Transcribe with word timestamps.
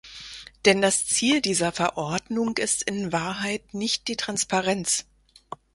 Denn 0.65 0.81
das 0.81 1.05
Ziel 1.05 1.41
dieser 1.41 1.71
Verordnung 1.71 2.57
ist 2.57 2.81
in 2.81 3.11
Wahrheit 3.13 3.75
nicht 3.75 4.07
die 4.07 4.15
Transparenz. 4.15 5.05